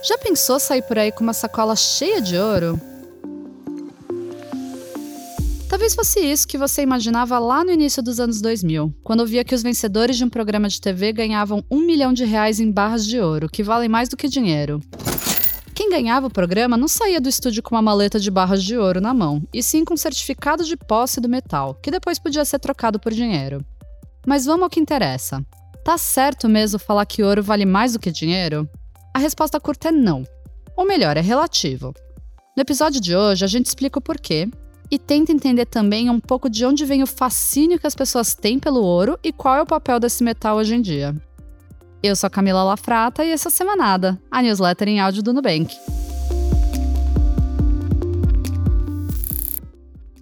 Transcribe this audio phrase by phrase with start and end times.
[0.00, 2.80] Já pensou sair por aí com uma sacola cheia de ouro?
[5.68, 9.54] Talvez fosse isso que você imaginava lá no início dos anos 2000, quando via que
[9.54, 13.20] os vencedores de um programa de TV ganhavam um milhão de reais em barras de
[13.20, 14.80] ouro, que valem mais do que dinheiro.
[15.74, 19.00] Quem ganhava o programa não saía do estúdio com uma maleta de barras de ouro
[19.00, 22.60] na mão, e sim com um certificado de posse do metal, que depois podia ser
[22.60, 23.64] trocado por dinheiro.
[24.26, 25.44] Mas vamos ao que interessa.
[25.84, 28.68] Tá certo mesmo falar que ouro vale mais do que dinheiro?
[29.18, 30.22] A resposta curta é não.
[30.76, 31.92] Ou melhor, é relativo.
[32.56, 34.48] No episódio de hoje, a gente explica o porquê
[34.88, 38.60] e tenta entender também um pouco de onde vem o fascínio que as pessoas têm
[38.60, 41.16] pelo ouro e qual é o papel desse metal hoje em dia.
[42.00, 45.32] Eu sou a Camila Lafrata e essa é a Semanada, a newsletter em áudio do
[45.32, 45.76] Nubank.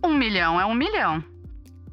[0.03, 1.23] Um milhão é um milhão.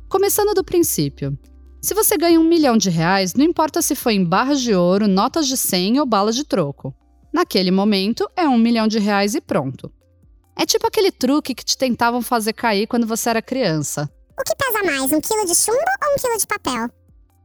[0.08, 1.38] Começando do princípio.
[1.84, 5.06] Se você ganha um milhão de reais, não importa se foi em barras de ouro,
[5.06, 6.96] notas de 100 ou balas de troco.
[7.34, 9.92] Naquele momento, é um milhão de reais e pronto.
[10.56, 14.10] É tipo aquele truque que te tentavam fazer cair quando você era criança.
[14.40, 16.90] O que pesa mais, um quilo de chumbo ou um quilo de papel?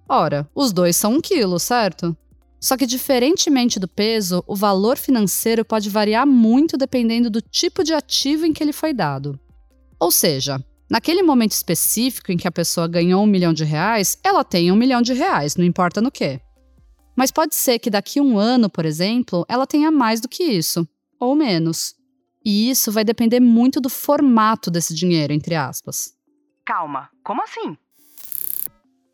[0.08, 2.16] Ora, os dois são um quilo, certo?
[2.60, 7.92] Só que, diferentemente do peso, o valor financeiro pode variar muito dependendo do tipo de
[7.92, 9.36] ativo em que ele foi dado.
[9.98, 14.44] Ou seja, naquele momento específico em que a pessoa ganhou um milhão de reais, ela
[14.44, 16.40] tem um milhão de reais, não importa no que.
[17.16, 20.44] Mas pode ser que daqui a um ano, por exemplo, ela tenha mais do que
[20.44, 21.94] isso, ou menos.
[22.44, 26.12] E isso vai depender muito do formato desse dinheiro, entre aspas.
[26.64, 27.76] Calma, como assim?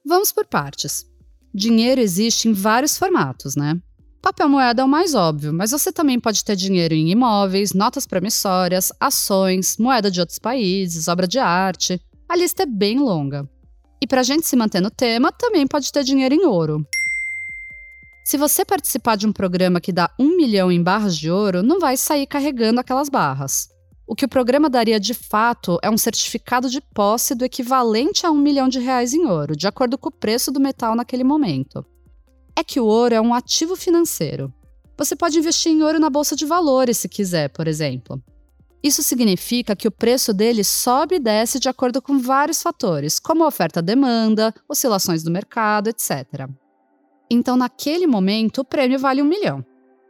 [0.04, 1.06] Vamos por partes.
[1.54, 3.80] Dinheiro existe em vários formatos, né?
[4.24, 8.06] Papel moeda é o mais óbvio, mas você também pode ter dinheiro em imóveis, notas
[8.06, 12.00] promissórias, ações, moeda de outros países, obra de arte.
[12.26, 13.46] A lista é bem longa.
[14.00, 16.86] E para a gente se manter no tema, também pode ter dinheiro em ouro.
[18.24, 21.78] Se você participar de um programa que dá um milhão em barras de ouro, não
[21.78, 23.68] vai sair carregando aquelas barras.
[24.08, 28.30] O que o programa daria de fato é um certificado de posse do equivalente a
[28.30, 31.84] um milhão de reais em ouro, de acordo com o preço do metal naquele momento.
[32.56, 34.52] É que o ouro é um ativo financeiro.
[34.96, 38.22] Você pode investir em ouro na bolsa de valores se quiser, por exemplo.
[38.82, 43.46] Isso significa que o preço dele sobe e desce de acordo com vários fatores, como
[43.46, 46.48] oferta-demanda, oscilações do mercado, etc.
[47.30, 49.64] Então, naquele momento, o prêmio vale um milhão.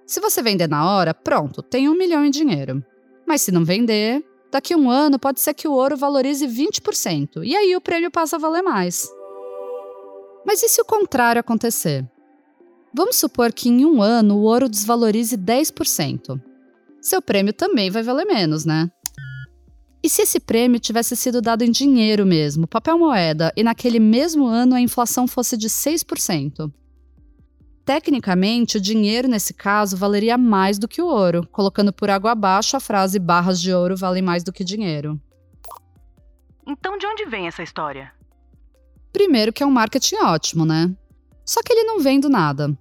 [0.05, 2.85] Se você vender na hora, pronto, tem um milhão em dinheiro.
[3.27, 7.45] Mas se não vender, daqui a um ano pode ser que o ouro valorize 20%,
[7.45, 9.09] e aí o prêmio passa a valer mais.
[10.45, 12.05] Mas e se o contrário acontecer?
[12.97, 16.41] Vamos supor que em um ano o ouro desvalorize 10%.
[17.01, 18.89] Seu prêmio também vai valer menos, né?
[20.01, 24.47] E se esse prêmio tivesse sido dado em dinheiro mesmo, papel moeda, e naquele mesmo
[24.47, 26.73] ano a inflação fosse de 6%?
[27.85, 32.77] Tecnicamente, o dinheiro nesse caso valeria mais do que o ouro, colocando por água abaixo
[32.77, 35.21] a frase barras de ouro valem mais do que dinheiro.
[36.67, 38.13] Então, de onde vem essa história?
[39.13, 40.95] Primeiro, que é um marketing ótimo, né?
[41.45, 42.77] Só que ele não vem do nada.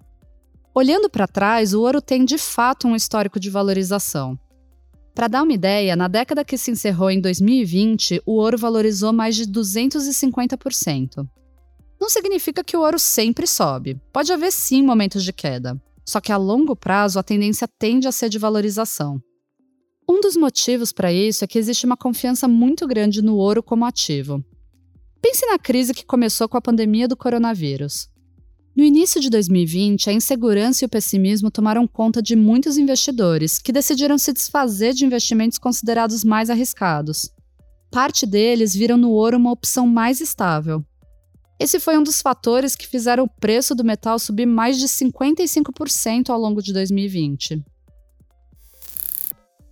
[0.75, 4.37] Olhando para trás, o ouro tem de fato um histórico de valorização.
[5.13, 9.35] Para dar uma ideia, na década que se encerrou em 2020, o ouro valorizou mais
[9.35, 11.27] de 250%
[12.03, 13.97] não significa que o ouro sempre sobe.
[14.11, 15.81] Pode haver sim momentos de queda.
[16.05, 19.21] Só que a longo prazo a tendência tende a ser de valorização.
[20.07, 23.85] Um dos motivos para isso é que existe uma confiança muito grande no ouro como
[23.85, 24.43] ativo.
[25.21, 28.09] Pense na crise que começou com a pandemia do coronavírus.
[28.75, 33.71] No início de 2020, a insegurança e o pessimismo tomaram conta de muitos investidores, que
[33.71, 37.29] decidiram se desfazer de investimentos considerados mais arriscados.
[37.91, 40.83] Parte deles viram no ouro uma opção mais estável,
[41.63, 46.29] esse foi um dos fatores que fizeram o preço do metal subir mais de 55%
[46.29, 47.63] ao longo de 2020.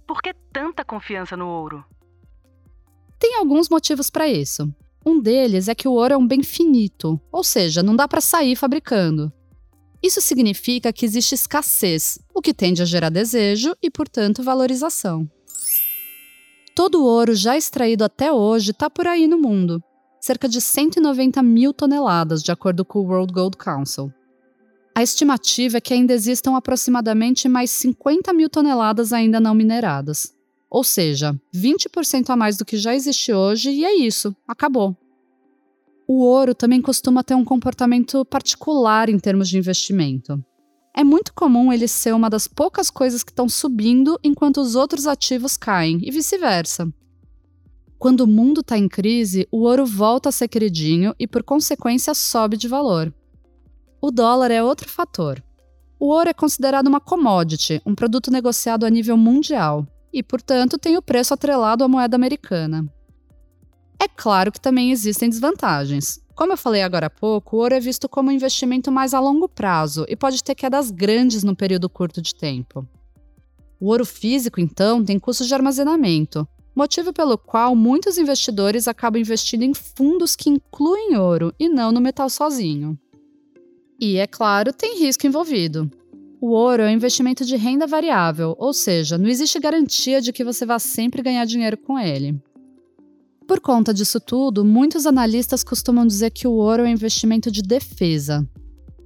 [0.08, 1.84] Por que tanta confiança no ouro?
[3.20, 4.74] Tem alguns motivos para isso.
[5.06, 8.22] Um deles é que o ouro é um bem finito, ou seja, não dá para
[8.22, 9.32] sair fabricando.
[10.02, 15.30] Isso significa que existe escassez, o que tende a gerar desejo e, portanto, valorização.
[16.76, 19.84] Todo o ouro já extraído até hoje está por aí no mundo,
[20.20, 24.12] cerca de 190 mil toneladas, de acordo com o World Gold Council.
[24.94, 30.34] A estimativa é que ainda existam aproximadamente mais 50 mil toneladas ainda não mineradas.
[30.72, 34.96] Ou seja, 20% a mais do que já existe hoje, e é isso, acabou.
[36.08, 40.42] O ouro também costuma ter um comportamento particular em termos de investimento.
[40.96, 45.08] É muito comum ele ser uma das poucas coisas que estão subindo enquanto os outros
[45.08, 46.90] ativos caem, e vice-versa.
[48.00, 52.14] Quando o mundo está em crise, o ouro volta a ser queridinho e, por consequência,
[52.14, 53.14] sobe de valor.
[54.02, 55.44] O dólar é outro fator.
[56.00, 60.98] O ouro é considerado uma commodity, um produto negociado a nível mundial, e, portanto, tem
[60.98, 62.86] o preço atrelado à moeda americana.
[64.00, 66.20] É claro que também existem desvantagens.
[66.34, 69.20] Como eu falei agora há pouco, o ouro é visto como um investimento mais a
[69.20, 72.88] longo prazo e pode ter quedas grandes num período curto de tempo.
[73.80, 79.64] O ouro físico, então, tem custos de armazenamento, motivo pelo qual muitos investidores acabam investindo
[79.64, 82.98] em fundos que incluem ouro e não no metal sozinho.
[84.00, 85.92] E, é claro, tem risco envolvido.
[86.42, 90.44] O ouro é um investimento de renda variável, ou seja, não existe garantia de que
[90.44, 92.42] você vá sempre ganhar dinheiro com ele.
[93.48, 97.62] Por conta disso tudo, muitos analistas costumam dizer que o ouro é um investimento de
[97.62, 98.44] defesa.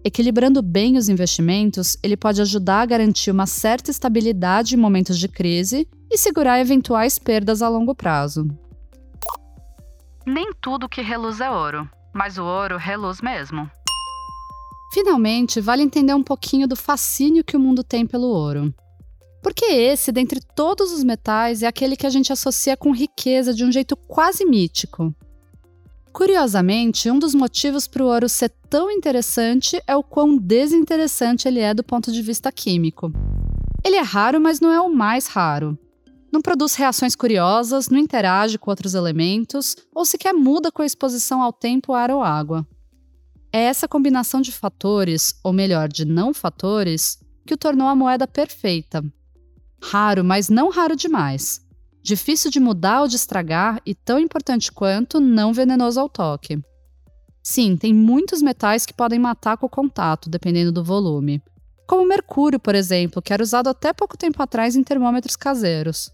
[0.01, 5.27] Equilibrando bem os investimentos, ele pode ajudar a garantir uma certa estabilidade em momentos de
[5.27, 8.47] crise e segurar eventuais perdas a longo prazo.
[10.25, 13.69] Nem tudo que reluz é ouro, mas o ouro reluz mesmo.
[14.93, 18.73] Finalmente, vale entender um pouquinho do fascínio que o mundo tem pelo ouro.
[19.43, 23.63] Porque esse, dentre todos os metais, é aquele que a gente associa com riqueza de
[23.63, 25.13] um jeito quase mítico.
[26.11, 31.59] Curiosamente, um dos motivos para o ouro ser tão interessante é o quão desinteressante ele
[31.59, 33.11] é do ponto de vista químico.
[33.83, 35.77] Ele é raro, mas não é o mais raro.
[36.31, 41.41] Não produz reações curiosas, não interage com outros elementos ou sequer muda com a exposição
[41.41, 42.65] ao tempo, ar ou água.
[43.55, 47.17] É essa combinação de fatores, ou melhor, de não fatores,
[47.47, 49.01] que o tornou a moeda perfeita.
[49.81, 51.61] Raro, mas não raro demais.
[52.03, 56.61] Difícil de mudar ou de estragar e tão importante quanto não venenoso ao toque.
[57.41, 61.41] Sim, tem muitos metais que podem matar com o contato, dependendo do volume.
[61.87, 66.11] Como o mercúrio, por exemplo, que era usado até pouco tempo atrás em termômetros caseiros.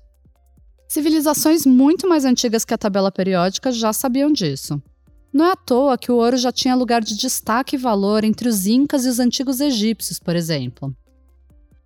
[0.88, 4.80] Civilizações muito mais antigas que a tabela periódica já sabiam disso.
[5.34, 8.50] Não é à toa que o ouro já tinha lugar de destaque e valor entre
[8.50, 10.94] os incas e os antigos egípcios, por exemplo.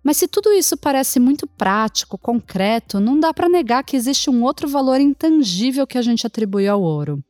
[0.02, 4.42] Mas se tudo isso parece muito prático, concreto, não dá para negar que existe um
[4.44, 7.22] outro valor intangível que a gente atribui ao ouro.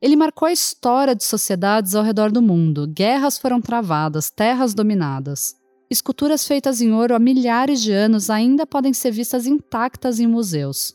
[0.00, 2.86] Ele marcou a história de sociedades ao redor do mundo.
[2.86, 5.54] Guerras foram travadas, terras dominadas.
[5.88, 10.94] Esculturas feitas em ouro há milhares de anos ainda podem ser vistas intactas em museus.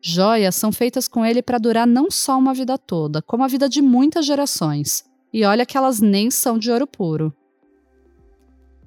[0.00, 3.68] Joias são feitas com ele para durar não só uma vida toda, como a vida
[3.68, 5.04] de muitas gerações.
[5.32, 7.34] E olha que elas nem são de ouro puro.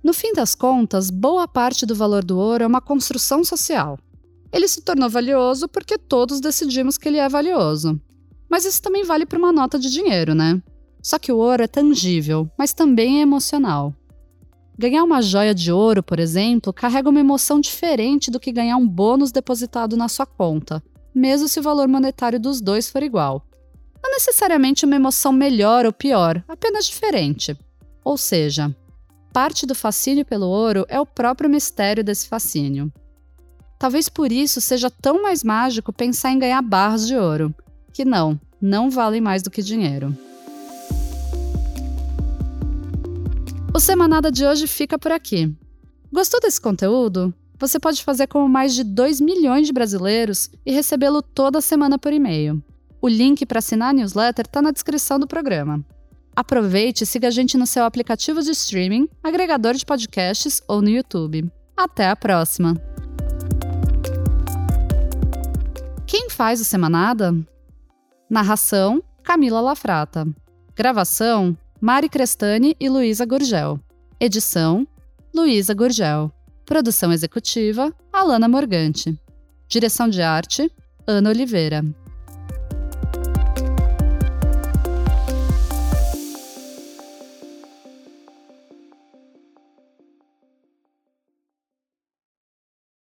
[0.03, 3.99] No fim das contas, boa parte do valor do ouro é uma construção social.
[4.51, 8.01] Ele se tornou valioso porque todos decidimos que ele é valioso.
[8.49, 10.61] Mas isso também vale para uma nota de dinheiro, né?
[11.01, 13.93] Só que o ouro é tangível, mas também é emocional.
[14.77, 18.87] Ganhar uma joia de ouro, por exemplo, carrega uma emoção diferente do que ganhar um
[18.87, 23.45] bônus depositado na sua conta, mesmo se o valor monetário dos dois for igual.
[24.03, 27.55] Não necessariamente uma emoção melhor ou pior, apenas diferente.
[28.03, 28.75] Ou seja,
[29.31, 32.91] parte do fascínio pelo ouro é o próprio mistério desse fascínio.
[33.77, 37.53] Talvez por isso seja tão mais mágico pensar em ganhar barras de ouro,
[37.93, 40.15] que não, não valem mais do que dinheiro.
[43.73, 45.55] O Semanada de hoje fica por aqui.
[46.11, 47.33] Gostou desse conteúdo?
[47.61, 52.11] Você pode fazer como mais de 2 milhões de brasileiros e recebê-lo toda semana por
[52.11, 52.61] e-mail.
[52.99, 55.85] O link para assinar a newsletter está na descrição do programa.
[56.35, 60.89] Aproveite e siga a gente no seu aplicativo de streaming, agregador de podcasts ou no
[60.89, 61.51] YouTube.
[61.77, 62.73] Até a próxima!
[66.07, 67.35] Quem faz o Semanada?
[68.27, 70.27] Narração: Camila Lafrata.
[70.75, 73.79] Gravação: Mari Crestani e Luísa Gurgel.
[74.19, 74.87] Edição:
[75.33, 76.31] Luísa Gurgel.
[76.65, 79.17] Produção executiva: Alana Morgante.
[79.67, 80.71] Direção de arte:
[81.07, 81.83] Ana Oliveira.